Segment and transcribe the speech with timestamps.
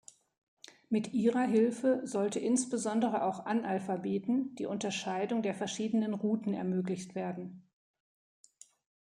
[0.89, 7.69] Mit ihrer Hilfe sollte insbesondere auch Analphabeten die Unterscheidung der verschiedenen Routen ermöglicht werden.